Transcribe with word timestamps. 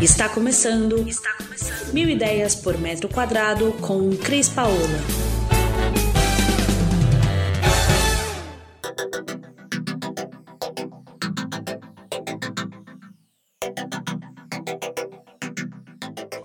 Está 0.00 0.28
começando. 0.28 1.08
Está 1.08 1.32
começando. 1.34 1.92
Mil 1.92 2.08
ideias 2.08 2.54
por 2.54 2.78
metro 2.78 3.08
quadrado 3.08 3.72
com 3.80 4.16
Cris 4.16 4.48
Paola. 4.48 4.76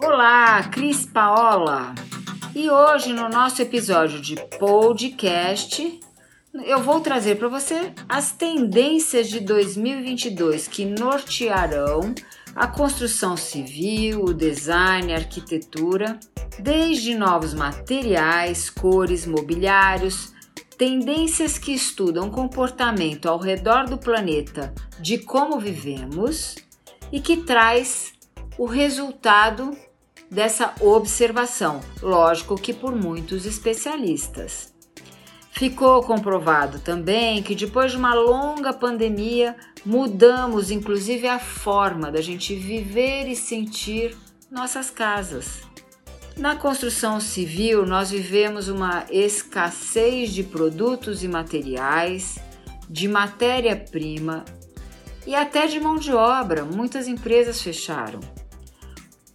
Olá, 0.02 0.64
Cris 0.72 1.06
Paola. 1.06 1.94
E 2.56 2.68
hoje 2.72 3.14
no 3.14 3.30
nosso 3.30 3.62
episódio 3.62 4.20
de 4.20 4.36
podcast 4.58 6.00
eu 6.66 6.82
vou 6.82 7.02
trazer 7.02 7.36
para 7.36 7.48
você 7.48 7.94
as 8.10 8.32
tendências 8.32 9.30
de 9.30 9.40
2022 9.42 10.68
que 10.68 10.86
nortearão 10.86 12.16
a 12.56 12.68
construção 12.68 13.36
civil, 13.36 14.26
o 14.26 14.34
design, 14.34 15.14
a 15.14 15.18
arquitetura, 15.18 16.20
desde 16.60 17.16
novos 17.16 17.54
materiais, 17.54 18.70
cores, 18.70 19.26
mobiliários, 19.26 20.34
tendências 20.78 21.58
que 21.58 21.74
estudam 21.74 22.30
comportamento 22.30 23.28
ao 23.28 23.38
redor 23.38 23.86
do 23.86 23.98
planeta 23.98 24.74
de 25.00 25.18
como 25.18 25.60
vivemos 25.60 26.56
e 27.12 27.20
que 27.20 27.38
traz 27.38 28.14
o 28.58 28.66
resultado 28.66 29.76
dessa 30.30 30.74
observação, 30.80 31.80
lógico 32.02 32.56
que 32.56 32.74
por 32.74 32.96
muitos 32.96 33.46
especialistas. 33.46 34.73
Ficou 35.56 36.02
comprovado 36.02 36.80
também 36.80 37.44
que 37.44 37.54
depois 37.54 37.92
de 37.92 37.98
uma 37.98 38.16
longa 38.16 38.74
pandemia, 38.74 39.56
mudamos 39.86 40.72
inclusive 40.72 41.28
a 41.28 41.38
forma 41.38 42.12
da 42.12 42.22
gente 42.22 42.56
viver 42.56 43.28
e 43.28 43.36
sentir 43.36 44.18
nossas 44.50 44.90
casas. 44.90 45.62
Na 46.36 46.56
construção 46.56 47.20
civil, 47.20 47.86
nós 47.86 48.10
vivemos 48.10 48.68
uma 48.68 49.06
escassez 49.12 50.34
de 50.34 50.44
produtos 50.44 51.24
e 51.24 51.28
materiais, 51.28 52.40
de 52.90 53.08
matéria-prima 53.08 54.44
e 55.28 55.36
até 55.36 55.68
de 55.68 55.80
mão 55.80 55.98
de 55.98 56.12
obra. 56.12 56.66
Muitas 56.66 57.08
empresas 57.08 57.62
fecharam. 57.62 58.22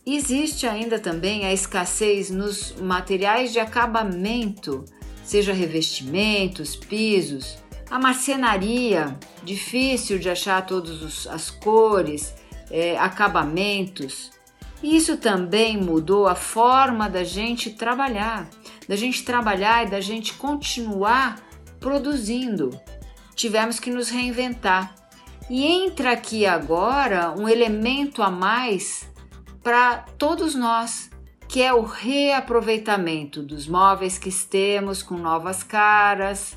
Existe 0.05 0.66
ainda 0.66 0.98
também 0.98 1.46
a 1.46 1.52
escassez 1.52 2.28
nos 2.28 2.74
materiais 2.80 3.52
de 3.52 3.61
acabamento 3.61 4.84
seja 5.28 5.52
revestimentos, 5.52 6.74
pisos, 6.74 7.58
a 7.90 7.98
marcenaria, 7.98 9.14
difícil 9.44 10.18
de 10.18 10.30
achar 10.30 10.64
todas 10.64 11.26
as 11.26 11.50
cores, 11.50 12.34
é, 12.70 12.98
acabamentos. 12.98 14.30
Isso 14.82 15.18
também 15.18 15.76
mudou 15.76 16.26
a 16.26 16.34
forma 16.34 17.10
da 17.10 17.24
gente 17.24 17.68
trabalhar, 17.72 18.48
da 18.88 18.96
gente 18.96 19.22
trabalhar 19.22 19.86
e 19.86 19.90
da 19.90 20.00
gente 20.00 20.32
continuar 20.32 21.38
produzindo. 21.78 22.80
Tivemos 23.34 23.78
que 23.78 23.90
nos 23.90 24.08
reinventar. 24.08 24.94
E 25.50 25.66
entra 25.66 26.12
aqui 26.12 26.46
agora 26.46 27.34
um 27.38 27.46
elemento 27.46 28.22
a 28.22 28.30
mais 28.30 29.06
para 29.62 30.06
todos 30.16 30.54
nós, 30.54 31.10
que 31.48 31.62
é 31.62 31.72
o 31.72 31.82
reaproveitamento 31.82 33.42
dos 33.42 33.66
móveis 33.66 34.18
que 34.18 34.30
temos 34.30 35.02
com 35.02 35.16
novas 35.16 35.62
caras, 35.62 36.56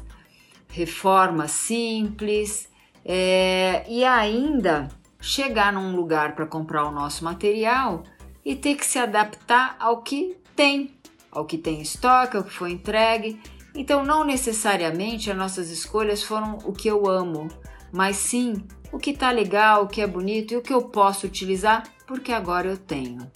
reforma 0.68 1.48
simples 1.48 2.70
é, 3.06 3.86
e 3.88 4.04
ainda 4.04 4.90
chegar 5.22 5.72
num 5.72 5.96
lugar 5.96 6.36
para 6.36 6.46
comprar 6.46 6.86
o 6.86 6.92
nosso 6.92 7.24
material 7.24 8.04
e 8.44 8.56
ter 8.56 8.76
que 8.76 8.86
se 8.86 9.00
adaptar 9.00 9.78
ao 9.80 10.02
que 10.02 10.36
tem, 10.56 10.94
ao 11.32 11.46
que 11.46 11.58
tem 11.58 11.80
em 11.80 11.82
estoque, 11.82 12.36
ao 12.36 12.44
que 12.44 12.52
foi 12.52 12.72
entregue. 12.72 13.40
Então, 13.74 14.04
não 14.04 14.26
necessariamente 14.26 15.32
as 15.32 15.38
nossas 15.38 15.70
escolhas 15.70 16.22
foram 16.22 16.58
o 16.66 16.74
que 16.74 16.90
eu 16.90 17.08
amo, 17.08 17.48
mas 17.94 18.18
sim 18.18 18.66
o 18.92 19.00
que 19.00 19.12
está 19.12 19.32
legal, 19.32 19.84
o 19.84 19.88
que 19.88 20.02
é 20.02 20.08
bonito 20.08 20.54
e 20.54 20.58
o 20.58 20.62
que 20.62 20.74
eu 20.74 20.82
posso 20.82 21.26
utilizar 21.26 21.84
porque 22.06 22.34
agora 22.34 22.68
eu 22.68 22.78
tenho. 22.78 23.32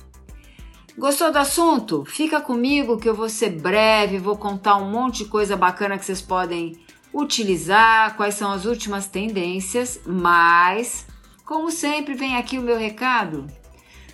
Gostou 0.97 1.29
do 1.29 1.38
assunto? 1.38 2.06
Fica 2.06 2.39
comigo 2.39 2.97
que 2.97 3.09
eu 3.09 3.13
vou 3.13 3.28
ser 3.28 3.50
breve, 3.50 4.17
vou 4.17 4.38
contar 4.38 4.78
um 4.78 4.89
monte 4.89 5.19
de 5.19 5.29
coisa 5.29 5.57
bacana 5.57 5.97
que 5.97 6.06
vocês 6.06 6.22
podem 6.22 6.79
utilizar, 7.13 8.16
quais 8.16 8.35
são 8.35 8.50
as 8.50 8.63
últimas 8.63 9.06
tendências, 9.06 10.00
mas 10.06 11.06
como 11.45 11.69
sempre 11.69 12.13
vem 12.13 12.38
aqui 12.38 12.57
o 12.57 12.61
meu 12.61 12.78
recado. 12.78 13.45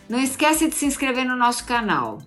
Não 0.10 0.20
esquece 0.20 0.68
de 0.68 0.76
se 0.76 0.88
inscrever 0.88 1.24
no 1.24 1.36
nosso 1.36 1.66
canal. 1.66 2.18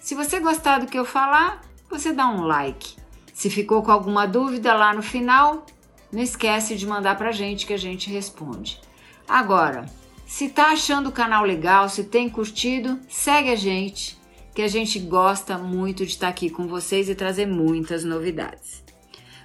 Se 0.00 0.14
você 0.14 0.38
gostar 0.38 0.78
do 0.78 0.86
que 0.86 0.98
eu 0.98 1.04
falar, 1.04 1.60
você 1.90 2.12
dá 2.12 2.28
um 2.28 2.42
like. 2.46 2.94
Se 3.32 3.50
ficou 3.50 3.82
com 3.82 3.90
alguma 3.90 4.26
dúvida 4.26 4.74
lá 4.74 4.94
no 4.94 5.02
final, 5.02 5.66
não 6.12 6.22
esquece 6.22 6.76
de 6.76 6.86
mandar 6.86 7.18
pra 7.18 7.32
gente 7.32 7.66
que 7.66 7.74
a 7.74 7.78
gente 7.78 8.08
responde. 8.10 8.80
Agora, 9.28 9.86
se 10.26 10.48
tá 10.48 10.72
achando 10.72 11.08
o 11.08 11.12
canal 11.12 11.44
legal, 11.44 11.88
se 11.88 12.04
tem 12.04 12.28
curtido, 12.28 12.98
segue 13.08 13.50
a 13.50 13.56
gente, 13.56 14.18
que 14.54 14.62
a 14.62 14.68
gente 14.68 14.98
gosta 14.98 15.58
muito 15.58 16.04
de 16.04 16.12
estar 16.12 16.28
aqui 16.28 16.48
com 16.48 16.66
vocês 16.66 17.08
e 17.08 17.14
trazer 17.14 17.46
muitas 17.46 18.04
novidades. 18.04 18.82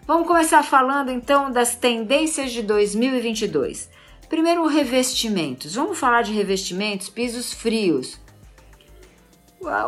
Vamos 0.08 0.28
começar 0.28 0.64
falando 0.64 1.12
então 1.12 1.52
das 1.52 1.76
tendências 1.76 2.52
de 2.52 2.64
2022. 2.64 3.90
Primeiro, 4.28 4.66
revestimentos. 4.68 5.76
Vamos 5.76 6.00
falar 6.00 6.22
de 6.22 6.32
revestimentos, 6.32 7.10
pisos 7.10 7.52
frios. 7.52 8.20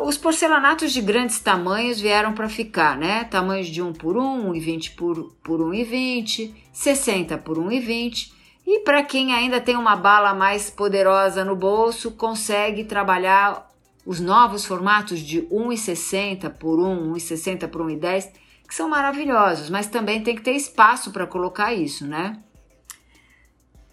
Os 0.03 0.18
porcelanatos 0.18 0.91
de 0.91 1.02
grandes 1.02 1.40
tamanhos 1.40 2.02
vieram 2.02 2.34
para 2.34 2.50
ficar, 2.50 2.97
né? 2.97 3.23
Tamanhos 3.23 3.68
de 3.68 3.81
1 3.81 3.94
por 3.94 4.18
1, 4.18 4.52
1,20 4.52 4.96
por, 4.96 5.34
por 5.41 5.59
1,20, 5.59 6.53
60 6.73 7.38
por 7.38 7.58
1,20 7.58 8.41
e 8.66 8.79
para 8.81 9.03
quem 9.03 9.33
ainda 9.33 9.59
tem 9.59 9.75
uma 9.75 9.95
bala 9.95 10.33
mais 10.33 10.69
poderosa 10.69 11.44
no 11.44 11.55
bolso, 11.55 12.11
consegue 12.11 12.83
trabalhar 12.83 13.69
os 14.05 14.19
novos 14.19 14.66
formatos 14.66 15.19
de 15.19 15.41
1,60 15.44 16.49
por 16.51 16.79
1, 16.79 17.13
1,60 17.13 17.67
por 17.67 17.81
1,10, 17.81 18.31
que 18.67 18.75
são 18.75 18.88
maravilhosos, 18.88 19.69
mas 19.69 19.88
também 19.88 20.23
tem 20.23 20.35
que 20.35 20.41
ter 20.41 20.53
espaço 20.53 21.11
para 21.11 21.27
colocar 21.27 21.73
isso, 21.73 22.07
né? 22.07 22.39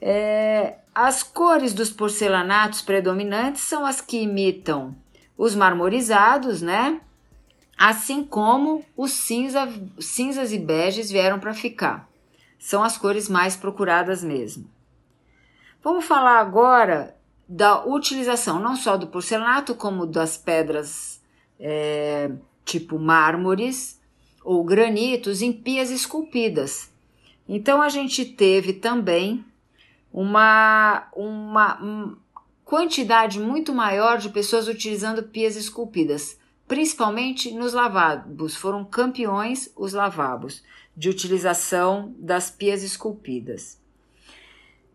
É, 0.00 0.76
as 0.94 1.22
cores 1.22 1.74
dos 1.74 1.90
porcelanatos 1.90 2.82
predominantes 2.82 3.62
são 3.62 3.84
as 3.84 4.00
que 4.00 4.18
imitam 4.18 4.94
os 5.36 5.54
marmorizados, 5.54 6.62
né? 6.62 7.00
Assim 7.76 8.24
como 8.24 8.84
os 8.96 9.12
cinza, 9.12 9.68
cinzas 9.98 10.52
e 10.52 10.58
beges 10.58 11.10
vieram 11.10 11.38
para 11.38 11.54
ficar 11.54 12.07
são 12.58 12.82
as 12.82 12.98
cores 12.98 13.28
mais 13.28 13.56
procuradas 13.56 14.22
mesmo. 14.22 14.68
Vamos 15.82 16.04
falar 16.04 16.40
agora 16.40 17.16
da 17.48 17.84
utilização 17.84 18.58
não 18.60 18.76
só 18.76 18.96
do 18.96 19.06
porcelanato, 19.06 19.74
como 19.74 20.04
das 20.04 20.36
pedras 20.36 21.22
é, 21.58 22.30
tipo 22.64 22.98
mármores 22.98 23.98
ou 24.44 24.62
granitos 24.64 25.40
em 25.40 25.52
pias 25.52 25.90
esculpidas. 25.90 26.90
Então 27.48 27.80
a 27.80 27.88
gente 27.88 28.24
teve 28.24 28.74
também 28.74 29.44
uma, 30.12 31.08
uma 31.14 32.18
quantidade 32.64 33.40
muito 33.40 33.74
maior 33.74 34.18
de 34.18 34.28
pessoas 34.28 34.68
utilizando 34.68 35.22
pias 35.22 35.56
esculpidas, 35.56 36.38
principalmente 36.66 37.50
nos 37.52 37.72
lavabos. 37.72 38.54
Foram 38.54 38.84
campeões 38.84 39.72
os 39.74 39.94
lavabos 39.94 40.62
de 40.98 41.08
utilização 41.08 42.12
das 42.18 42.50
pias 42.50 42.82
esculpidas. 42.82 43.80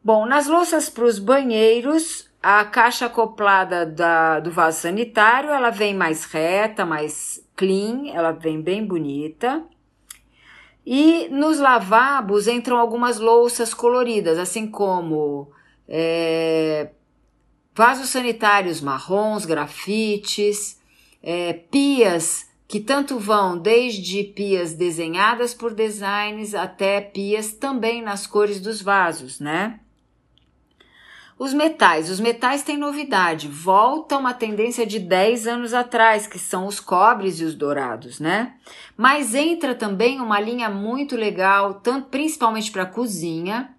Bom, 0.03 0.25
nas 0.25 0.47
louças 0.47 0.89
para 0.89 1.05
os 1.05 1.17
banheiros, 1.17 2.29
a 2.41 2.65
caixa 2.65 3.05
acoplada 3.05 3.85
da, 3.85 4.41
do 4.41 4.51
vaso 4.51 4.81
sanitário, 4.81 5.49
ela 5.49 5.69
vem 5.69 5.95
mais 5.95 6.25
reta, 6.25 6.85
mais 6.85 7.41
clean, 7.55 8.09
ela 8.13 8.33
vem 8.33 8.61
bem 8.61 8.85
bonita. 8.85 9.63
E 10.85 11.29
nos 11.29 11.57
lavabos 11.57 12.49
entram 12.49 12.77
algumas 12.77 13.17
louças 13.17 13.73
coloridas, 13.73 14.37
assim 14.37 14.69
como 14.69 15.53
é, 15.87 16.89
vasos 17.73 18.09
sanitários 18.09 18.81
marrons, 18.81 19.45
grafites, 19.45 20.81
é, 21.21 21.53
pias 21.53 22.51
que 22.73 22.79
tanto 22.79 23.19
vão 23.19 23.55
desde 23.55 24.23
pias 24.23 24.73
desenhadas 24.73 25.53
por 25.53 25.75
designs 25.75 26.55
até 26.55 26.99
pias 26.99 27.53
também 27.53 28.01
nas 28.01 28.25
cores 28.25 28.59
dos 28.59 28.81
vasos, 28.81 29.39
né? 29.39 29.79
Os 31.37 31.53
metais. 31.53 32.09
Os 32.09 32.19
metais 32.19 32.63
têm 32.63 32.75
novidade. 32.75 33.47
Volta 33.47 34.17
uma 34.17 34.33
tendência 34.33 34.87
de 34.87 34.97
10 34.97 35.45
anos 35.45 35.71
atrás, 35.71 36.25
que 36.25 36.39
são 36.39 36.65
os 36.65 36.79
cobres 36.79 37.39
e 37.39 37.43
os 37.43 37.53
dourados, 37.53 38.19
né? 38.19 38.55
Mas 38.97 39.35
entra 39.35 39.75
também 39.75 40.19
uma 40.19 40.39
linha 40.39 40.67
muito 40.67 41.15
legal, 41.15 41.75
tanto 41.75 42.07
principalmente 42.07 42.71
para 42.71 42.87
cozinha, 42.87 43.69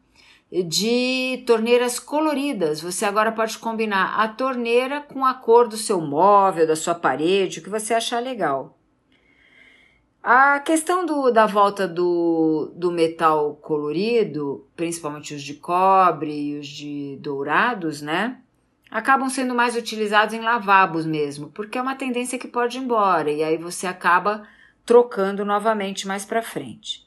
de 0.52 1.42
torneiras 1.48 1.98
coloridas. 1.98 2.80
Você 2.80 3.04
agora 3.04 3.32
pode 3.32 3.58
combinar 3.58 4.20
a 4.20 4.28
torneira 4.28 5.00
com 5.00 5.24
a 5.24 5.34
cor 5.34 5.66
do 5.66 5.76
seu 5.76 6.00
móvel, 6.00 6.64
da 6.64 6.76
sua 6.76 6.94
parede, 6.94 7.58
o 7.58 7.62
que 7.64 7.68
você 7.68 7.92
achar 7.92 8.22
legal. 8.22 8.73
A 10.26 10.58
questão 10.58 11.04
do, 11.04 11.30
da 11.30 11.44
volta 11.44 11.86
do, 11.86 12.72
do 12.74 12.90
metal 12.90 13.56
colorido, 13.56 14.66
principalmente 14.74 15.34
os 15.34 15.42
de 15.42 15.52
cobre 15.52 16.32
e 16.32 16.58
os 16.58 16.66
de 16.66 17.18
dourados, 17.20 18.00
né? 18.00 18.38
Acabam 18.90 19.28
sendo 19.28 19.54
mais 19.54 19.76
utilizados 19.76 20.34
em 20.34 20.40
lavabos 20.40 21.04
mesmo, 21.04 21.50
porque 21.50 21.76
é 21.76 21.82
uma 21.82 21.94
tendência 21.94 22.38
que 22.38 22.48
pode 22.48 22.78
ir 22.78 22.80
embora 22.80 23.30
e 23.30 23.44
aí 23.44 23.58
você 23.58 23.86
acaba 23.86 24.48
trocando 24.86 25.44
novamente 25.44 26.08
mais 26.08 26.24
para 26.24 26.40
frente. 26.40 27.06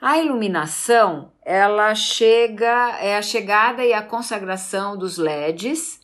A 0.00 0.16
iluminação, 0.16 1.32
ela 1.44 1.94
chega, 1.94 2.96
é 3.00 3.18
a 3.18 3.22
chegada 3.22 3.84
e 3.84 3.92
a 3.92 4.00
consagração 4.00 4.96
dos 4.96 5.18
LEDs, 5.18 6.00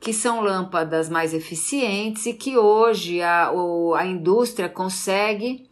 que 0.00 0.12
são 0.12 0.40
lâmpadas 0.40 1.08
mais 1.08 1.34
eficientes 1.34 2.26
e 2.26 2.34
que 2.34 2.56
hoje 2.56 3.22
a, 3.22 3.50
a 3.96 4.06
indústria 4.06 4.68
consegue 4.68 5.68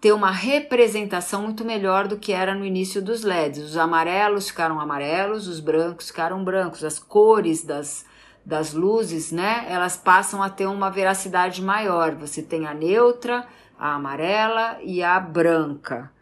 ter 0.00 0.12
uma 0.12 0.30
representação 0.30 1.42
muito 1.42 1.64
melhor 1.64 2.06
do 2.06 2.18
que 2.18 2.32
era 2.32 2.54
no 2.54 2.64
início 2.64 3.00
dos 3.00 3.22
LEDs. 3.22 3.70
Os 3.70 3.76
amarelos 3.76 4.48
ficaram 4.48 4.78
amarelos, 4.78 5.48
os 5.48 5.60
brancos 5.60 6.08
ficaram 6.08 6.44
brancos, 6.44 6.84
as 6.84 6.98
cores 6.98 7.64
das, 7.64 8.04
das 8.44 8.74
luzes, 8.74 9.32
né? 9.32 9.64
Elas 9.66 9.96
passam 9.96 10.42
a 10.42 10.50
ter 10.50 10.66
uma 10.66 10.90
veracidade 10.90 11.62
maior. 11.62 12.14
Você 12.16 12.42
tem 12.42 12.66
a 12.66 12.74
neutra, 12.74 13.46
a 13.78 13.94
amarela 13.94 14.78
e 14.82 15.02
a 15.02 15.18
branca. 15.18 16.12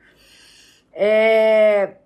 É, 0.93 1.97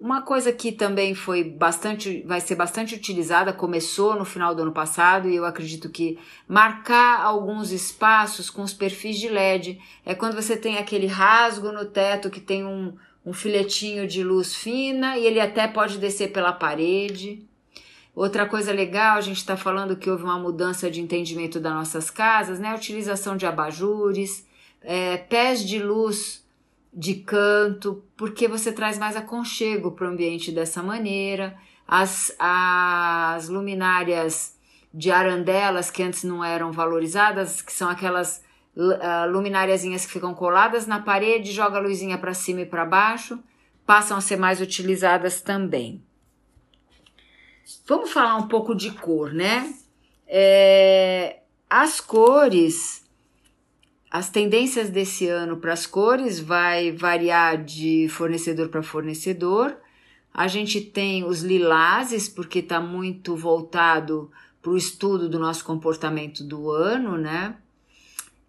uma 0.00 0.22
coisa 0.22 0.50
que 0.50 0.72
também 0.72 1.14
foi 1.14 1.44
bastante, 1.44 2.22
vai 2.26 2.40
ser 2.40 2.54
bastante 2.54 2.94
utilizada, 2.94 3.52
começou 3.52 4.16
no 4.16 4.24
final 4.24 4.54
do 4.54 4.62
ano 4.62 4.72
passado 4.72 5.28
e 5.28 5.36
eu 5.36 5.44
acredito 5.44 5.90
que 5.90 6.18
marcar 6.48 7.20
alguns 7.20 7.70
espaços 7.70 8.48
com 8.48 8.62
os 8.62 8.72
perfis 8.72 9.18
de 9.18 9.28
LED 9.28 9.78
é 10.06 10.14
quando 10.14 10.34
você 10.34 10.56
tem 10.56 10.78
aquele 10.78 11.06
rasgo 11.06 11.70
no 11.70 11.84
teto 11.84 12.30
que 12.30 12.40
tem 12.40 12.64
um, 12.64 12.96
um 13.26 13.34
filetinho 13.34 14.08
de 14.08 14.24
luz 14.24 14.54
fina 14.54 15.18
e 15.18 15.26
ele 15.26 15.38
até 15.38 15.68
pode 15.68 15.98
descer 15.98 16.32
pela 16.32 16.52
parede. 16.52 17.44
Outra 18.16 18.46
coisa 18.46 18.72
legal, 18.72 19.18
a 19.18 19.20
gente 19.20 19.36
está 19.36 19.56
falando 19.56 19.96
que 19.96 20.08
houve 20.08 20.24
uma 20.24 20.38
mudança 20.38 20.90
de 20.90 21.02
entendimento 21.02 21.60
das 21.60 21.74
nossas 21.74 22.08
casas, 22.08 22.58
né? 22.58 22.74
Utilização 22.74 23.36
de 23.36 23.44
abajures, 23.44 24.46
é, 24.82 25.18
pés 25.18 25.62
de 25.62 25.78
luz 25.78 26.42
de 26.92 27.14
canto, 27.14 28.04
porque 28.16 28.48
você 28.48 28.72
traz 28.72 28.98
mais 28.98 29.16
aconchego 29.16 29.92
para 29.92 30.08
o 30.08 30.10
ambiente 30.10 30.50
dessa 30.50 30.82
maneira. 30.82 31.56
As, 31.86 32.34
as 32.38 33.48
luminárias 33.48 34.56
de 34.92 35.10
arandelas 35.10 35.90
que 35.90 36.02
antes 36.02 36.24
não 36.24 36.44
eram 36.44 36.72
valorizadas, 36.72 37.62
que 37.62 37.72
são 37.72 37.88
aquelas 37.88 38.42
uh, 38.76 40.06
que 40.06 40.12
ficam 40.12 40.34
coladas 40.34 40.86
na 40.86 41.00
parede, 41.00 41.52
joga 41.52 41.78
a 41.78 41.80
luzinha 41.80 42.18
para 42.18 42.34
cima 42.34 42.62
e 42.62 42.66
para 42.66 42.84
baixo, 42.84 43.38
passam 43.86 44.16
a 44.16 44.20
ser 44.20 44.36
mais 44.36 44.60
utilizadas 44.60 45.40
também. 45.40 46.02
Vamos 47.86 48.10
falar 48.10 48.36
um 48.36 48.48
pouco 48.48 48.74
de 48.74 48.90
cor, 48.90 49.32
né? 49.32 49.72
É, 50.26 51.40
as 51.68 52.00
cores 52.00 52.99
as 54.10 54.28
tendências 54.28 54.90
desse 54.90 55.28
ano 55.28 55.56
para 55.58 55.72
as 55.72 55.86
cores 55.86 56.40
vai 56.40 56.90
variar 56.90 57.62
de 57.62 58.08
fornecedor 58.08 58.68
para 58.68 58.82
fornecedor. 58.82 59.76
A 60.34 60.48
gente 60.48 60.80
tem 60.80 61.24
os 61.24 61.42
lilases, 61.42 62.28
porque 62.28 62.58
está 62.58 62.80
muito 62.80 63.36
voltado 63.36 64.30
para 64.60 64.72
o 64.72 64.76
estudo 64.76 65.28
do 65.28 65.38
nosso 65.38 65.64
comportamento 65.64 66.42
do 66.42 66.70
ano, 66.70 67.16
né? 67.16 67.56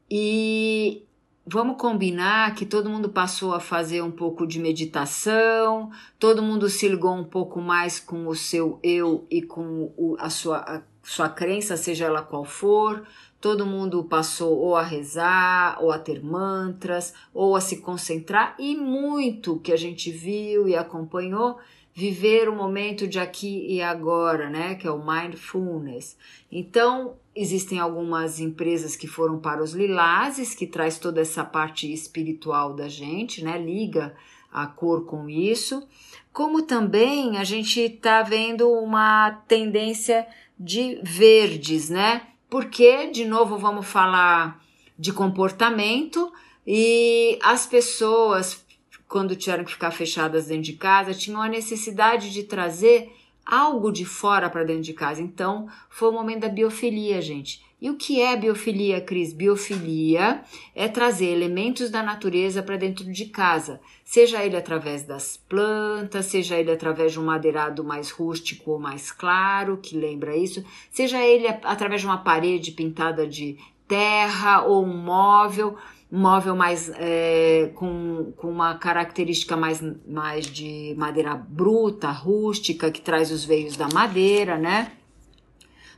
E 0.10 1.04
vamos 1.46 1.78
combinar 1.78 2.56
que 2.56 2.66
todo 2.66 2.90
mundo 2.90 3.10
passou 3.10 3.54
a 3.54 3.60
fazer 3.60 4.02
um 4.02 4.12
pouco 4.12 4.48
de 4.48 4.60
meditação, 4.60 5.92
todo 6.20 6.42
mundo 6.42 6.70
se 6.70 6.88
ligou 6.88 7.14
um 7.14 7.24
pouco 7.24 7.62
mais 7.62 8.00
com 8.00 8.28
o 8.28 8.36
seu 8.36 8.80
eu 8.84 9.26
e 9.30 9.42
com 9.42 9.92
o, 9.96 10.16
a, 10.20 10.30
sua, 10.30 10.58
a 10.58 10.82
sua 11.04 11.30
crença, 11.30 11.78
seja 11.78 12.06
ela 12.06 12.22
qual 12.22 12.46
for, 12.46 13.06
Todo 13.42 13.66
mundo 13.66 14.04
passou 14.04 14.56
ou 14.56 14.76
a 14.76 14.84
rezar, 14.84 15.80
ou 15.82 15.92
a 15.92 15.98
ter 15.98 16.24
mantras, 16.24 17.12
ou 17.34 17.56
a 17.56 17.60
se 17.60 17.78
concentrar, 17.78 18.56
e 18.60 18.76
muito 18.76 19.60
que 19.60 19.74
a 19.74 19.76
gente 19.76 20.12
viu 20.12 20.68
e 20.68 20.76
acompanhou, 20.76 21.58
viver 21.94 22.48
o 22.48 22.56
momento 22.56 23.08
de 23.08 23.20
aqui 23.20 23.66
e 23.68 23.82
agora, 23.82 24.48
né? 24.48 24.76
Que 24.76 24.88
é 24.88 24.92
o 24.92 25.04
mindfulness. 25.04 26.16
Então, 26.52 27.16
existem 27.36 27.80
algumas 27.80 28.40
empresas 28.40 28.96
que 28.96 29.08
foram 29.08 29.40
para 29.40 29.64
os 29.64 29.74
lilazes, 29.74 30.54
que 30.54 30.68
traz 30.68 31.00
toda 31.00 31.20
essa 31.20 31.44
parte 31.44 31.92
espiritual 31.92 32.74
da 32.74 32.88
gente, 32.88 33.44
né? 33.44 33.58
Liga 33.58 34.16
a 34.54 34.68
cor 34.68 35.06
com 35.06 35.28
isso. 35.28 35.88
Como 36.32 36.62
também 36.62 37.38
a 37.38 37.44
gente 37.44 37.80
está 37.80 38.22
vendo 38.22 38.70
uma 38.70 39.32
tendência 39.48 40.28
de 40.60 41.00
verdes, 41.04 41.90
né? 41.90 42.28
Porque, 42.52 43.08
de 43.08 43.24
novo, 43.24 43.58
vamos 43.58 43.88
falar 43.88 44.62
de 45.00 45.14
comportamento 45.14 46.34
e 46.68 47.40
as 47.42 47.66
pessoas, 47.66 48.66
quando 49.08 49.38
tiveram 49.38 49.64
que 49.64 49.72
ficar 49.72 49.92
fechadas 49.92 50.48
dentro 50.48 50.64
de 50.64 50.74
casa, 50.74 51.14
tinham 51.14 51.42
a 51.42 51.48
necessidade 51.48 52.30
de 52.30 52.44
trazer 52.44 53.10
algo 53.46 53.90
de 53.90 54.04
fora 54.04 54.50
para 54.50 54.66
dentro 54.66 54.84
de 54.84 54.92
casa. 54.92 55.22
Então, 55.22 55.70
foi 55.90 56.10
o 56.10 56.12
momento 56.12 56.42
da 56.42 56.50
biofilia, 56.50 57.22
gente. 57.22 57.64
E 57.82 57.90
o 57.90 57.96
que 57.96 58.22
é 58.22 58.38
biofilia, 58.38 59.02
Cris? 59.02 59.34
Biofilia 59.34 60.44
é 60.76 60.88
trazer 60.88 61.26
elementos 61.26 61.90
da 61.90 62.04
natureza 62.04 62.62
para 62.62 62.78
dentro 62.78 63.12
de 63.12 63.26
casa, 63.26 63.82
seja 64.06 64.46
ele 64.46 64.56
através 64.56 65.04
das 65.04 65.36
plantas, 65.36 66.28
seja 66.28 66.56
ele 66.60 66.70
através 66.70 67.14
de 67.14 67.20
um 67.20 67.26
madeirado 67.26 67.84
mais 67.84 68.12
rústico 68.12 68.70
ou 68.70 68.80
mais 68.80 69.12
claro, 69.12 69.78
que 69.78 69.98
lembra 69.98 70.38
isso, 70.38 70.64
seja 70.92 71.26
ele 71.26 71.48
através 71.48 72.02
de 72.02 72.08
uma 72.08 72.20
parede 72.20 72.72
pintada 72.72 73.26
de 73.26 73.58
terra 73.88 74.62
ou 74.62 74.86
um 74.86 74.96
móvel, 74.96 75.76
um 76.12 76.20
móvel 76.20 76.56
mais 76.56 76.92
é, 77.00 77.72
com, 77.74 78.32
com 78.38 78.48
uma 78.52 78.76
característica 78.76 79.58
mais, 79.58 79.82
mais 80.08 80.46
de 80.46 80.94
madeira 81.00 81.34
bruta, 81.34 82.12
rústica, 82.12 82.92
que 82.92 83.02
traz 83.02 83.32
os 83.32 83.44
veios 83.44 83.76
da 83.76 83.90
madeira, 83.90 84.56
né? 84.56 84.92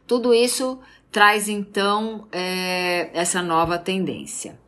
Tudo 0.06 0.34
isso 0.34 0.80
traz 1.14 1.48
então 1.48 2.28
é, 2.32 3.12
essa 3.14 3.42
nova 3.42 3.78
tendência. 3.78 4.60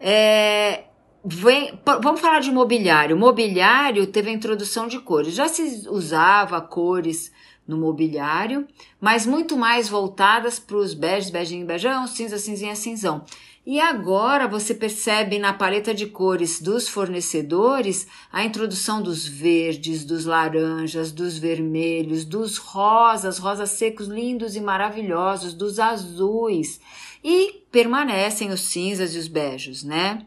É, 0.00 0.84
vem, 1.24 1.78
vamos 2.00 2.20
falar 2.20 2.40
de 2.40 2.52
mobiliário. 2.52 3.16
Mobiliário 3.16 4.06
teve 4.06 4.30
a 4.30 4.32
introdução 4.32 4.86
de 4.86 5.00
cores. 5.00 5.34
Já 5.34 5.48
se 5.48 5.86
usava 5.88 6.60
cores 6.60 7.32
no 7.66 7.76
mobiliário, 7.76 8.66
mas 9.00 9.26
muito 9.26 9.56
mais 9.56 9.88
voltadas 9.88 10.58
para 10.58 10.76
os 10.76 10.94
beges, 10.94 11.30
beijinho, 11.30 11.66
beijão, 11.66 12.06
cinza, 12.06 12.38
cinzinha, 12.38 12.76
cinzão. 12.76 13.24
E 13.64 13.78
agora 13.78 14.48
você 14.48 14.74
percebe 14.74 15.38
na 15.38 15.52
paleta 15.52 15.94
de 15.94 16.06
cores 16.06 16.60
dos 16.60 16.88
fornecedores 16.88 18.08
a 18.32 18.44
introdução 18.44 19.00
dos 19.00 19.24
verdes, 19.26 20.04
dos 20.04 20.24
laranjas, 20.24 21.12
dos 21.12 21.38
vermelhos, 21.38 22.24
dos 22.24 22.58
rosas, 22.58 23.38
rosas 23.38 23.70
secos 23.70 24.08
lindos 24.08 24.56
e 24.56 24.60
maravilhosos, 24.60 25.54
dos 25.54 25.78
azuis. 25.78 26.80
E 27.22 27.64
permanecem 27.70 28.50
os 28.50 28.62
cinzas 28.62 29.14
e 29.14 29.18
os 29.18 29.28
bejos, 29.28 29.84
né? 29.84 30.26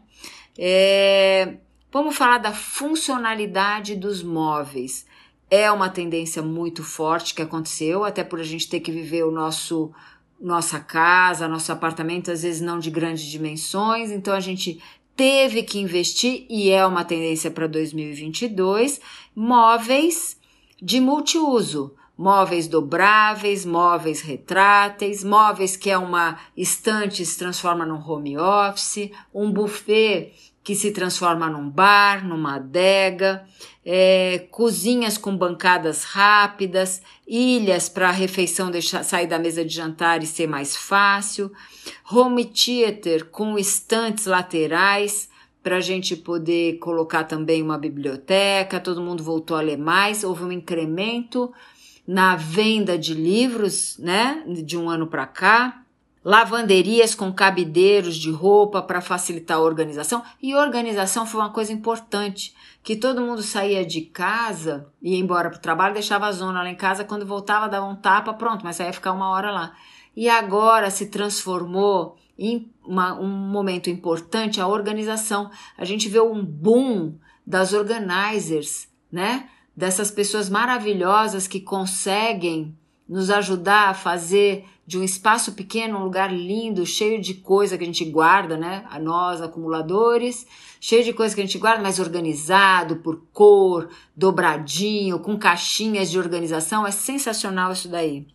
É, 0.56 1.56
vamos 1.92 2.16
falar 2.16 2.38
da 2.38 2.54
funcionalidade 2.54 3.94
dos 3.94 4.22
móveis. 4.22 5.04
É 5.50 5.70
uma 5.70 5.90
tendência 5.90 6.40
muito 6.42 6.82
forte 6.82 7.34
que 7.34 7.42
aconteceu, 7.42 8.02
até 8.02 8.24
por 8.24 8.40
a 8.40 8.44
gente 8.44 8.66
ter 8.66 8.80
que 8.80 8.90
viver 8.90 9.24
o 9.24 9.30
nosso 9.30 9.92
nossa 10.40 10.78
casa, 10.78 11.48
nosso 11.48 11.72
apartamento, 11.72 12.30
às 12.30 12.42
vezes 12.42 12.60
não 12.60 12.78
de 12.78 12.90
grandes 12.90 13.24
dimensões, 13.24 14.10
então 14.10 14.34
a 14.34 14.40
gente 14.40 14.82
teve 15.16 15.62
que 15.62 15.78
investir 15.78 16.44
e 16.48 16.70
é 16.70 16.86
uma 16.86 17.04
tendência 17.04 17.50
para 17.50 17.66
2022, 17.66 19.00
móveis 19.34 20.36
de 20.80 21.00
multiuso, 21.00 21.94
móveis 22.16 22.68
dobráveis, 22.68 23.64
móveis 23.64 24.20
retráteis, 24.20 25.24
móveis 25.24 25.76
que 25.76 25.90
é 25.90 25.96
uma 25.96 26.38
estante 26.56 27.24
se 27.24 27.38
transforma 27.38 27.86
num 27.86 28.00
home 28.06 28.36
office, 28.36 29.10
um 29.34 29.50
buffet 29.50 30.32
que 30.66 30.74
se 30.74 30.90
transforma 30.90 31.48
num 31.48 31.70
bar, 31.70 32.26
numa 32.26 32.56
adega, 32.56 33.46
é, 33.84 34.48
cozinhas 34.50 35.16
com 35.16 35.36
bancadas 35.36 36.02
rápidas, 36.02 37.00
ilhas 37.24 37.88
para 37.88 38.08
a 38.08 38.12
refeição 38.12 38.68
deixar, 38.68 39.04
sair 39.04 39.28
da 39.28 39.38
mesa 39.38 39.64
de 39.64 39.72
jantar 39.72 40.24
e 40.24 40.26
ser 40.26 40.48
mais 40.48 40.76
fácil, 40.76 41.52
home 42.10 42.46
theater 42.46 43.26
com 43.26 43.56
estantes 43.56 44.26
laterais 44.26 45.28
para 45.62 45.76
a 45.76 45.80
gente 45.80 46.16
poder 46.16 46.80
colocar 46.80 47.22
também 47.22 47.62
uma 47.62 47.78
biblioteca, 47.78 48.80
todo 48.80 49.00
mundo 49.00 49.22
voltou 49.22 49.56
a 49.56 49.60
ler 49.60 49.78
mais, 49.78 50.24
houve 50.24 50.42
um 50.42 50.50
incremento 50.50 51.54
na 52.04 52.34
venda 52.34 52.98
de 52.98 53.14
livros, 53.14 53.96
né, 53.98 54.42
de 54.48 54.76
um 54.76 54.90
ano 54.90 55.06
para 55.06 55.28
cá. 55.28 55.85
Lavanderias 56.26 57.14
com 57.14 57.32
cabideiros 57.32 58.16
de 58.16 58.32
roupa 58.32 58.82
para 58.82 59.00
facilitar 59.00 59.58
a 59.58 59.60
organização. 59.60 60.24
E 60.42 60.56
organização 60.56 61.24
foi 61.24 61.40
uma 61.40 61.52
coisa 61.52 61.72
importante, 61.72 62.52
que 62.82 62.96
todo 62.96 63.20
mundo 63.20 63.44
saía 63.44 63.86
de 63.86 64.00
casa, 64.00 64.88
ia 65.00 65.16
embora 65.16 65.48
para 65.48 65.58
o 65.58 65.62
trabalho, 65.62 65.94
deixava 65.94 66.26
a 66.26 66.32
zona 66.32 66.64
lá 66.64 66.68
em 66.68 66.74
casa, 66.74 67.04
quando 67.04 67.24
voltava 67.24 67.68
dava 67.68 67.86
um 67.86 67.94
tapa, 67.94 68.34
pronto, 68.34 68.64
mas 68.64 68.80
aí 68.80 68.88
ia 68.88 68.92
ficar 68.92 69.12
uma 69.12 69.30
hora 69.30 69.52
lá. 69.52 69.76
E 70.16 70.28
agora 70.28 70.90
se 70.90 71.06
transformou 71.06 72.16
uma, 72.84 73.14
um 73.14 73.28
momento 73.28 73.88
importante 73.88 74.60
a 74.60 74.66
organização. 74.66 75.48
A 75.78 75.84
gente 75.84 76.08
vê 76.08 76.20
um 76.20 76.44
boom 76.44 77.14
das 77.46 77.72
organizers, 77.72 78.88
né? 79.12 79.48
Dessas 79.76 80.10
pessoas 80.10 80.50
maravilhosas 80.50 81.46
que 81.46 81.60
conseguem 81.60 82.76
nos 83.08 83.30
ajudar 83.30 83.90
a 83.90 83.94
fazer 83.94 84.64
de 84.86 84.96
um 84.96 85.02
espaço 85.02 85.52
pequeno 85.52 85.98
um 85.98 86.04
lugar 86.04 86.32
lindo, 86.32 86.86
cheio 86.86 87.20
de 87.20 87.34
coisa 87.34 87.76
que 87.76 87.82
a 87.82 87.86
gente 87.86 88.04
guarda, 88.04 88.56
né? 88.56 88.84
A 88.88 88.98
nós, 89.00 89.42
acumuladores, 89.42 90.46
cheio 90.80 91.02
de 91.02 91.12
coisa 91.12 91.34
que 91.34 91.40
a 91.40 91.44
gente 91.44 91.58
guarda, 91.58 91.82
mas 91.82 91.98
organizado 91.98 92.96
por 92.96 93.22
cor, 93.32 93.88
dobradinho, 94.14 95.18
com 95.18 95.36
caixinhas 95.36 96.10
de 96.10 96.18
organização. 96.18 96.86
É 96.86 96.92
sensacional 96.92 97.72
isso 97.72 97.88
daí. 97.88 98.26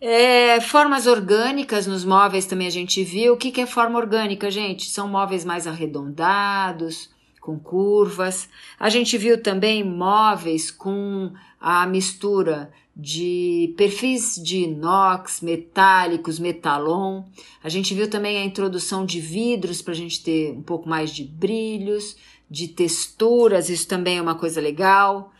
É, 0.00 0.60
formas 0.60 1.06
orgânicas 1.06 1.86
nos 1.86 2.04
móveis 2.04 2.46
também 2.46 2.66
a 2.66 2.70
gente 2.70 3.02
viu. 3.04 3.34
O 3.34 3.36
que, 3.36 3.50
que 3.50 3.60
é 3.60 3.66
forma 3.66 3.98
orgânica, 3.98 4.50
gente? 4.50 4.90
São 4.90 5.08
móveis 5.08 5.44
mais 5.44 5.66
arredondados, 5.66 7.10
com 7.40 7.58
curvas. 7.58 8.48
A 8.80 8.88
gente 8.88 9.16
viu 9.18 9.42
também 9.42 9.84
móveis 9.84 10.70
com 10.70 11.32
a 11.60 11.86
mistura 11.86 12.70
de 12.96 13.74
perfis 13.76 14.36
de 14.42 14.64
inox, 14.64 15.42
metálicos, 15.42 16.38
metalon. 16.38 17.24
A 17.62 17.68
gente 17.68 17.94
viu 17.94 18.08
também 18.08 18.38
a 18.38 18.44
introdução 18.44 19.04
de 19.04 19.20
vidros 19.20 19.82
para 19.82 19.92
a 19.92 19.96
gente 19.96 20.22
ter 20.22 20.52
um 20.52 20.62
pouco 20.62 20.88
mais 20.88 21.10
de 21.10 21.22
brilhos, 21.22 22.16
de 22.50 22.68
texturas, 22.68 23.68
isso 23.68 23.86
também 23.86 24.16
é 24.16 24.22
uma 24.22 24.34
coisa 24.34 24.60
legal. 24.60 25.32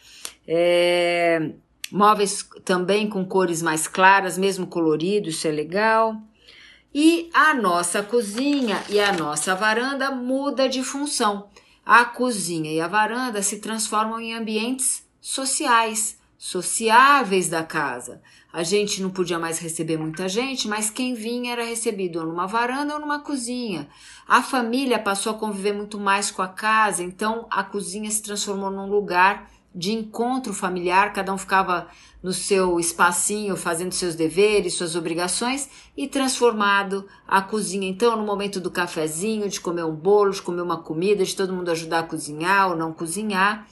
É, 0.46 1.52
Móveis 1.90 2.46
também 2.64 3.08
com 3.08 3.24
cores 3.24 3.62
mais 3.62 3.88
claras, 3.88 4.36
mesmo 4.36 4.66
colorido, 4.66 5.30
isso 5.30 5.48
é 5.48 5.50
legal. 5.50 6.20
E 6.92 7.30
a 7.32 7.54
nossa 7.54 8.02
cozinha 8.02 8.82
e 8.88 9.00
a 9.00 9.12
nossa 9.12 9.54
varanda 9.54 10.10
muda 10.10 10.68
de 10.68 10.82
função. 10.82 11.48
A 11.84 12.04
cozinha 12.04 12.72
e 12.72 12.80
a 12.80 12.88
varanda 12.88 13.42
se 13.42 13.60
transformam 13.60 14.20
em 14.20 14.34
ambientes 14.34 15.06
sociais, 15.20 16.18
sociáveis 16.46 17.48
da 17.48 17.64
casa. 17.64 18.22
A 18.52 18.62
gente 18.62 19.02
não 19.02 19.10
podia 19.10 19.36
mais 19.36 19.58
receber 19.58 19.96
muita 19.96 20.28
gente, 20.28 20.68
mas 20.68 20.88
quem 20.88 21.12
vinha 21.12 21.52
era 21.52 21.64
recebido 21.64 22.24
numa 22.24 22.46
varanda 22.46 22.94
ou 22.94 23.00
numa 23.00 23.18
cozinha. 23.18 23.88
A 24.28 24.40
família 24.40 24.96
passou 24.96 25.32
a 25.32 25.38
conviver 25.38 25.72
muito 25.72 25.98
mais 25.98 26.30
com 26.30 26.42
a 26.42 26.46
casa, 26.46 27.02
então 27.02 27.48
a 27.50 27.64
cozinha 27.64 28.08
se 28.08 28.22
transformou 28.22 28.70
num 28.70 28.88
lugar 28.88 29.50
de 29.74 29.90
encontro 29.90 30.54
familiar, 30.54 31.12
cada 31.12 31.34
um 31.34 31.36
ficava 31.36 31.88
no 32.22 32.32
seu 32.32 32.78
espacinho 32.78 33.56
fazendo 33.56 33.92
seus 33.92 34.14
deveres, 34.14 34.74
suas 34.74 34.94
obrigações 34.94 35.68
e 35.96 36.06
transformado 36.06 37.08
a 37.26 37.42
cozinha. 37.42 37.88
Então, 37.88 38.16
no 38.16 38.24
momento 38.24 38.60
do 38.60 38.70
cafezinho, 38.70 39.48
de 39.48 39.60
comer 39.60 39.84
um 39.84 39.96
bolo, 39.96 40.30
de 40.30 40.40
comer 40.40 40.62
uma 40.62 40.80
comida, 40.80 41.24
de 41.24 41.34
todo 41.34 41.52
mundo 41.52 41.72
ajudar 41.72 41.98
a 41.98 42.04
cozinhar 42.04 42.70
ou 42.70 42.76
não 42.76 42.92
cozinhar, 42.92 43.66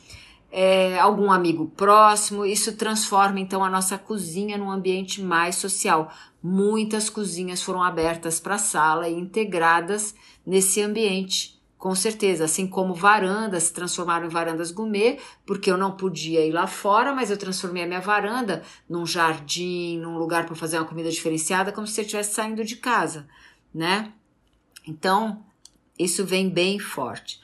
é, 0.56 1.00
algum 1.00 1.32
amigo 1.32 1.66
próximo, 1.76 2.46
isso 2.46 2.76
transforma 2.76 3.40
então 3.40 3.64
a 3.64 3.68
nossa 3.68 3.98
cozinha 3.98 4.56
num 4.56 4.70
ambiente 4.70 5.20
mais 5.20 5.56
social. 5.56 6.12
Muitas 6.40 7.10
cozinhas 7.10 7.60
foram 7.60 7.82
abertas 7.82 8.38
para 8.38 8.54
a 8.54 8.58
sala 8.58 9.08
e 9.08 9.18
integradas 9.18 10.14
nesse 10.46 10.80
ambiente 10.80 11.60
com 11.76 11.94
certeza, 11.94 12.44
assim 12.46 12.66
como 12.66 12.94
varandas 12.94 13.64
se 13.64 13.72
transformaram 13.74 14.24
em 14.24 14.30
varandas 14.30 14.70
gourmet, 14.70 15.18
porque 15.44 15.70
eu 15.70 15.76
não 15.76 15.92
podia 15.92 16.46
ir 16.46 16.50
lá 16.50 16.66
fora, 16.66 17.12
mas 17.12 17.30
eu 17.30 17.36
transformei 17.36 17.82
a 17.82 17.86
minha 17.86 18.00
varanda 18.00 18.62
num 18.88 19.04
jardim, 19.04 19.98
num 19.98 20.16
lugar 20.16 20.46
para 20.46 20.54
fazer 20.54 20.78
uma 20.78 20.86
comida 20.86 21.10
diferenciada, 21.10 21.72
como 21.72 21.86
se 21.86 22.00
eu 22.00 22.04
estivesse 22.04 22.32
saindo 22.32 22.64
de 22.64 22.76
casa, 22.76 23.28
né? 23.74 24.10
Então, 24.88 25.44
isso 25.98 26.24
vem 26.24 26.48
bem 26.48 26.78
forte. 26.78 27.38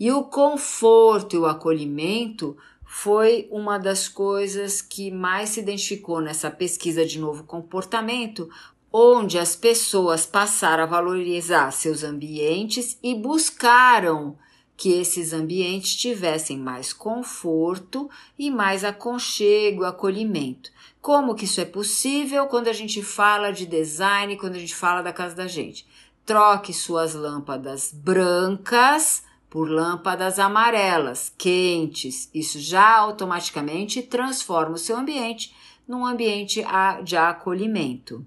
E 0.00 0.10
o 0.10 0.24
conforto 0.24 1.36
e 1.36 1.38
o 1.38 1.44
acolhimento 1.44 2.56
foi 2.86 3.46
uma 3.50 3.76
das 3.76 4.08
coisas 4.08 4.80
que 4.80 5.10
mais 5.10 5.50
se 5.50 5.60
identificou 5.60 6.22
nessa 6.22 6.50
pesquisa 6.50 7.04
de 7.04 7.18
novo 7.18 7.44
comportamento, 7.44 8.48
onde 8.90 9.38
as 9.38 9.54
pessoas 9.54 10.24
passaram 10.24 10.84
a 10.84 10.86
valorizar 10.86 11.70
seus 11.70 12.02
ambientes 12.02 12.98
e 13.02 13.14
buscaram 13.14 14.38
que 14.74 14.90
esses 14.90 15.34
ambientes 15.34 15.94
tivessem 15.94 16.56
mais 16.56 16.94
conforto 16.94 18.08
e 18.38 18.50
mais 18.50 18.84
aconchego, 18.84 19.84
acolhimento. 19.84 20.70
Como 21.02 21.34
que 21.34 21.44
isso 21.44 21.60
é 21.60 21.66
possível 21.66 22.46
quando 22.46 22.68
a 22.68 22.72
gente 22.72 23.02
fala 23.02 23.50
de 23.50 23.66
design, 23.66 24.38
quando 24.38 24.54
a 24.54 24.58
gente 24.58 24.74
fala 24.74 25.02
da 25.02 25.12
casa 25.12 25.34
da 25.34 25.46
gente? 25.46 25.86
Troque 26.24 26.72
suas 26.72 27.12
lâmpadas 27.14 27.92
brancas 27.92 29.28
por 29.50 29.68
lâmpadas 29.68 30.38
amarelas, 30.38 31.34
quentes. 31.36 32.30
Isso 32.32 32.60
já 32.60 32.96
automaticamente 32.98 34.00
transforma 34.00 34.76
o 34.76 34.78
seu 34.78 34.96
ambiente 34.96 35.52
num 35.86 36.06
ambiente 36.06 36.62
de 37.02 37.16
acolhimento. 37.16 38.24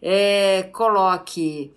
É, 0.00 0.64
coloque 0.74 1.72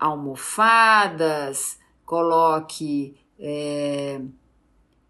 almofadas, 0.00 1.78
coloque 2.06 3.14
é, 3.38 4.20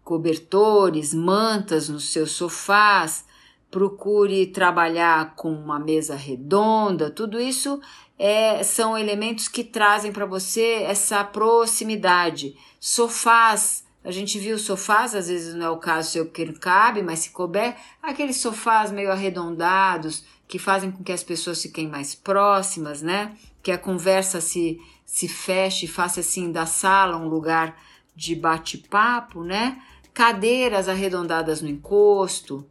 cobertores, 0.03 1.13
mantas 1.13 1.87
nos 1.87 2.11
seus 2.11 2.31
sofás, 2.31 3.25
procure 3.71 4.47
trabalhar 4.47 5.33
com 5.35 5.51
uma 5.51 5.79
mesa 5.79 6.13
redonda, 6.13 7.09
tudo 7.09 7.39
isso 7.39 7.81
é, 8.25 8.63
são 8.63 8.97
elementos 8.97 9.49
que 9.49 9.65
trazem 9.65 10.09
para 10.09 10.25
você 10.25 10.85
essa 10.87 11.25
proximidade. 11.25 12.55
Sofás, 12.79 13.83
a 14.01 14.11
gente 14.11 14.39
viu 14.39 14.57
sofás, 14.57 15.13
às 15.13 15.27
vezes 15.27 15.53
não 15.53 15.65
é 15.65 15.69
o 15.69 15.75
caso 15.75 16.11
seu 16.11 16.25
que 16.27 16.53
cabe, 16.53 17.03
mas 17.03 17.19
se 17.19 17.31
couber, 17.31 17.75
aqueles 18.01 18.37
sofás 18.37 18.93
meio 18.93 19.11
arredondados, 19.11 20.23
que 20.47 20.57
fazem 20.57 20.89
com 20.89 21.03
que 21.03 21.11
as 21.11 21.21
pessoas 21.21 21.61
fiquem 21.61 21.85
mais 21.85 22.15
próximas, 22.15 23.01
né? 23.01 23.35
Que 23.61 23.73
a 23.73 23.77
conversa 23.77 24.39
se, 24.39 24.79
se 25.05 25.27
feche, 25.27 25.85
faça 25.85 26.21
assim 26.21 26.49
da 26.49 26.65
sala 26.65 27.17
um 27.17 27.27
lugar 27.27 27.77
de 28.15 28.37
bate-papo, 28.37 29.43
né? 29.43 29.81
Cadeiras 30.13 30.87
arredondadas 30.87 31.61
no 31.61 31.67
encosto 31.67 32.65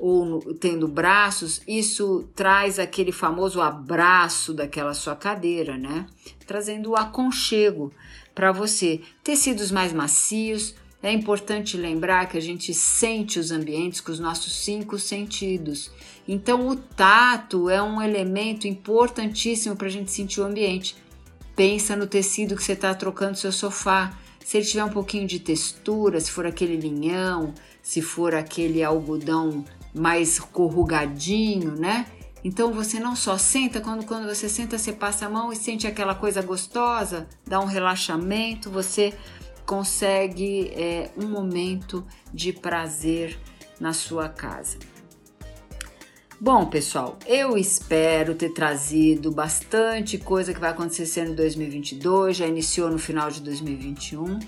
ou 0.00 0.24
no, 0.24 0.54
tendo 0.54 0.88
braços, 0.88 1.60
isso 1.68 2.26
traz 2.34 2.78
aquele 2.78 3.12
famoso 3.12 3.60
abraço 3.60 4.54
daquela 4.54 4.94
sua 4.94 5.14
cadeira, 5.14 5.76
né? 5.76 6.06
Trazendo 6.46 6.90
o 6.90 6.96
aconchego 6.96 7.92
para 8.34 8.50
você. 8.50 9.02
Tecidos 9.22 9.70
mais 9.70 9.92
macios, 9.92 10.74
é 11.02 11.12
importante 11.12 11.76
lembrar 11.76 12.28
que 12.28 12.38
a 12.38 12.40
gente 12.40 12.72
sente 12.72 13.38
os 13.38 13.50
ambientes 13.50 14.00
com 14.00 14.10
os 14.10 14.18
nossos 14.18 14.64
cinco 14.64 14.98
sentidos. 14.98 15.90
Então, 16.26 16.66
o 16.68 16.76
tato 16.76 17.68
é 17.68 17.82
um 17.82 18.00
elemento 18.00 18.66
importantíssimo 18.66 19.76
para 19.76 19.86
a 19.86 19.90
gente 19.90 20.10
sentir 20.10 20.40
o 20.40 20.44
ambiente. 20.44 20.96
Pensa 21.54 21.94
no 21.94 22.06
tecido 22.06 22.56
que 22.56 22.62
você 22.62 22.72
está 22.72 22.94
trocando 22.94 23.36
seu 23.36 23.52
sofá. 23.52 24.16
Se 24.42 24.56
ele 24.56 24.66
tiver 24.66 24.84
um 24.84 24.90
pouquinho 24.90 25.26
de 25.26 25.40
textura, 25.40 26.20
se 26.20 26.30
for 26.30 26.46
aquele 26.46 26.76
linhão, 26.76 27.52
se 27.82 28.00
for 28.00 28.34
aquele 28.34 28.82
algodão 28.82 29.64
mais 29.94 30.38
corrugadinho, 30.38 31.72
né? 31.76 32.06
Então 32.42 32.72
você 32.72 32.98
não 32.98 33.14
só 33.14 33.36
senta, 33.36 33.80
quando, 33.80 34.06
quando 34.06 34.26
você 34.26 34.48
senta, 34.48 34.78
você 34.78 34.92
passa 34.92 35.26
a 35.26 35.28
mão 35.28 35.52
e 35.52 35.56
sente 35.56 35.86
aquela 35.86 36.14
coisa 36.14 36.40
gostosa, 36.40 37.28
dá 37.46 37.60
um 37.60 37.66
relaxamento, 37.66 38.70
você 38.70 39.12
consegue 39.66 40.72
é, 40.74 41.10
um 41.16 41.28
momento 41.28 42.04
de 42.32 42.52
prazer 42.52 43.38
na 43.78 43.92
sua 43.92 44.28
casa. 44.28 44.78
Bom, 46.40 46.64
pessoal, 46.64 47.18
eu 47.26 47.58
espero 47.58 48.34
ter 48.34 48.54
trazido 48.54 49.30
bastante 49.30 50.16
coisa 50.16 50.54
que 50.54 50.58
vai 50.58 50.70
acontecer 50.70 51.28
no 51.28 51.34
2022, 51.34 52.38
já 52.38 52.46
iniciou 52.46 52.90
no 52.90 52.98
final 52.98 53.30
de 53.30 53.42
2021, 53.42 54.38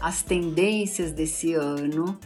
as 0.00 0.22
tendências 0.22 1.12
desse 1.12 1.52
ano. 1.52 2.18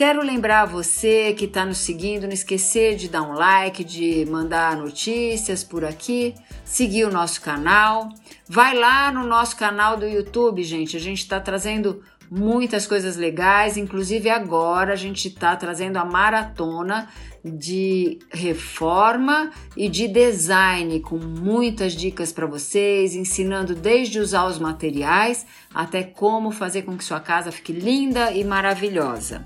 Quero 0.00 0.22
lembrar 0.22 0.64
você 0.64 1.34
que 1.34 1.44
está 1.44 1.66
nos 1.66 1.76
seguindo, 1.76 2.22
não 2.22 2.32
esquecer 2.32 2.96
de 2.96 3.06
dar 3.06 3.20
um 3.20 3.34
like, 3.34 3.84
de 3.84 4.24
mandar 4.30 4.74
notícias 4.74 5.62
por 5.62 5.84
aqui, 5.84 6.34
seguir 6.64 7.04
o 7.04 7.12
nosso 7.12 7.42
canal. 7.42 8.08
Vai 8.48 8.74
lá 8.74 9.12
no 9.12 9.26
nosso 9.26 9.54
canal 9.58 9.98
do 9.98 10.06
YouTube, 10.06 10.64
gente. 10.64 10.96
A 10.96 10.98
gente 10.98 11.18
está 11.18 11.38
trazendo 11.38 12.00
muitas 12.30 12.86
coisas 12.86 13.18
legais, 13.18 13.76
inclusive 13.76 14.30
agora 14.30 14.94
a 14.94 14.96
gente 14.96 15.28
está 15.28 15.54
trazendo 15.54 15.98
a 15.98 16.04
maratona 16.06 17.06
de 17.44 18.20
reforma 18.32 19.50
e 19.76 19.86
de 19.86 20.08
design, 20.08 20.98
com 21.00 21.18
muitas 21.18 21.92
dicas 21.92 22.32
para 22.32 22.46
vocês, 22.46 23.14
ensinando 23.14 23.74
desde 23.74 24.18
usar 24.18 24.46
os 24.46 24.58
materiais 24.58 25.44
até 25.74 26.02
como 26.02 26.50
fazer 26.50 26.84
com 26.84 26.96
que 26.96 27.04
sua 27.04 27.20
casa 27.20 27.52
fique 27.52 27.74
linda 27.74 28.32
e 28.32 28.42
maravilhosa. 28.42 29.44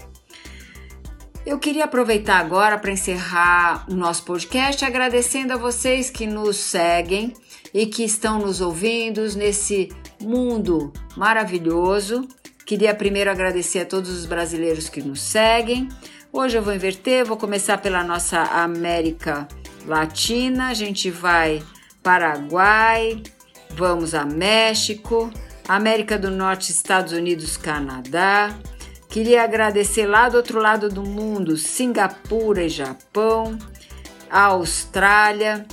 Eu 1.47 1.59
queria 1.59 1.85
aproveitar 1.85 2.39
agora 2.39 2.79
para 2.79 2.93
encerrar 2.93 3.85
o 3.89 3.95
nosso 3.95 4.25
podcast 4.25 4.85
agradecendo 4.85 5.53
a 5.53 5.57
vocês 5.57 6.11
que 6.11 6.27
nos 6.27 6.57
seguem 6.57 7.35
e 7.73 7.87
que 7.87 8.05
estão 8.05 8.39
nos 8.39 8.61
ouvindo 8.61 9.23
nesse 9.37 9.91
mundo 10.21 10.93
maravilhoso 11.17 12.27
Queria 12.65 12.95
primeiro 12.95 13.31
agradecer 13.31 13.81
a 13.81 13.85
todos 13.85 14.09
os 14.11 14.25
brasileiros 14.25 14.89
que 14.89 15.03
nos 15.03 15.21
seguem. 15.21 15.89
Hoje 16.33 16.57
eu 16.57 16.63
vou 16.63 16.75
inverter, 16.75 17.25
vou 17.25 17.37
começar 17.37 17.77
pela 17.77 18.03
nossa 18.03 18.41
América 18.41 19.47
Latina. 19.87 20.69
A 20.69 20.75
gente 20.75 21.11
vai 21.11 21.63
Paraguai, 22.03 23.23
vamos 23.71 24.15
a 24.15 24.25
México, 24.25 25.31
América 25.69 26.19
do 26.19 26.31
Norte, 26.31 26.73
Estados 26.73 27.13
Unidos, 27.13 27.59
Canadá. 27.59 28.57
Queria 29.15 29.45
agradecer 29.45 30.07
lá 30.07 30.29
do 30.29 30.39
outro 30.39 30.59
lado 30.59 30.89
do 30.89 31.05
mundo, 31.05 31.57
Singapura 31.57 32.65
e 32.65 32.69
Japão, 32.69 33.57
Austrália, 34.29 35.65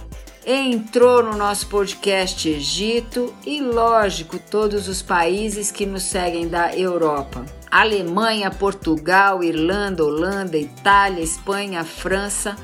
entrou 0.46 1.24
no 1.24 1.36
nosso 1.36 1.66
podcast 1.66 2.48
Egito 2.48 3.34
e, 3.44 3.60
lógico, 3.60 4.38
todos 4.38 4.88
os 4.88 5.02
países 5.02 5.72
que 5.72 5.88
nos 5.88 6.04
seguem 6.04 6.48
da 6.48 6.78
Europa. 6.78 7.44
Alemanha, 7.72 8.52
Portugal, 8.52 9.44
Irlanda, 9.44 10.06
Holanda, 10.06 10.56
Itália, 10.56 11.24
Espanha, 11.24 11.84
França 11.84 12.56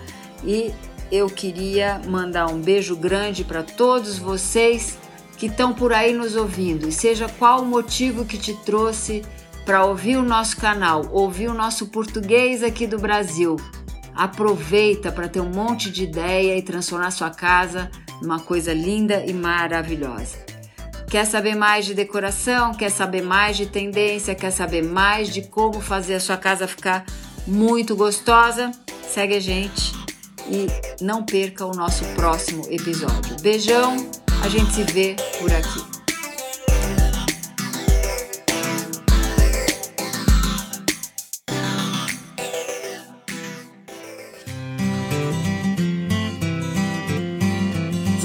e 0.43 0.72
eu 1.12 1.27
queria 1.27 2.00
mandar 2.07 2.51
um 2.51 2.62
beijo 2.62 2.96
grande 2.96 3.43
para 3.43 3.63
todos 3.63 4.19
vocês 4.19 4.96
que 5.39 5.48
estão 5.48 5.74
por 5.74 5.91
aí 5.91 6.13
nos 6.13 6.36
ouvindo. 6.36 6.88
E 6.88 6.91
seja 6.91 7.27
qual 7.27 7.63
o 7.63 7.65
motivo 7.65 8.25
que 8.25 8.38
te 8.38 8.53
trouxe 8.53 9.24
para 9.67 9.86
ouvir 9.86 10.17
o 10.17 10.24
nosso 10.24 10.57
canal, 10.57 11.07
ouvir 11.12 11.47
o 11.47 11.53
nosso 11.53 11.86
português 11.88 12.63
aqui 12.63 12.88
do 12.88 12.97
Brasil, 12.97 13.57
Aproveita 14.17 15.12
para 15.12 15.29
ter 15.29 15.39
um 15.39 15.50
monte 15.50 15.91
de 15.91 16.03
ideia 16.03 16.57
e 16.57 16.62
transformar 16.63 17.12
sua 17.12 17.29
casa 17.29 17.91
numa 18.19 18.39
coisa 18.39 18.74
linda 18.74 19.24
e 19.24 19.31
maravilhosa. 19.31 20.38
Quer 21.07 21.24
saber 21.25 21.55
mais 21.55 21.86
de 21.86 21.93
decoração? 21.93 22.74
Quer 22.74 22.89
saber 22.89 23.21
mais 23.21 23.55
de 23.55 23.67
tendência? 23.67 24.33
Quer 24.33 24.50
saber 24.50 24.83
mais 24.83 25.29
de 25.29 25.43
como 25.43 25.79
fazer 25.79 26.15
a 26.15 26.19
sua 26.19 26.36
casa 26.36 26.67
ficar 26.67 27.05
muito 27.45 27.95
gostosa? 27.95 28.71
Segue 29.07 29.36
a 29.36 29.39
gente 29.39 29.93
e 30.50 30.65
não 31.00 31.24
perca 31.24 31.63
o 31.63 31.71
nosso 31.71 32.03
próximo 32.15 32.65
episódio. 32.71 33.38
Beijão, 33.41 33.95
a 34.43 34.50
gente 34.50 34.74
se 34.74 34.83
vê 34.83 35.15
por 35.39 35.53
aqui. 35.53 35.96